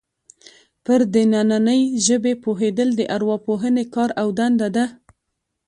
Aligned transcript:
پر 0.85 0.99
دنننۍ 1.13 1.81
ژبې 2.05 2.33
پوهېدل 2.43 2.89
د 2.95 3.01
ارواپوهنې 3.15 3.83
کار 3.95 4.09
او 4.21 4.27
دنده 4.39 4.67
ده 4.75 4.85